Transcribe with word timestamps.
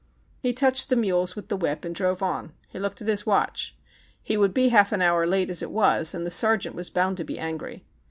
He 0.41 0.51
touched 0.51 0.89
the 0.89 0.95
mules 0.95 1.35
with 1.35 1.49
the 1.49 1.55
whip 1.55 1.85
and 1.85 1.93
drove 1.93 2.23
on. 2.23 2.53
He 2.67 2.79
looked 2.79 3.03
at 3.03 3.07
his 3.07 3.27
watch. 3.27 3.77
He 4.23 4.35
would 4.35 4.51
be 4.51 4.69
half 4.69 4.91
an 4.91 4.99
hour 5.03 5.27
late 5.27 5.51
as 5.51 5.61
it 5.61 5.69
was, 5.69 6.15
and 6.15 6.25
the 6.25 6.31
sergeant 6.31 6.73
was 6.75 6.89
bound 6.89 7.17
to 7.17 7.23
be 7.23 7.37
angry. 7.37 7.85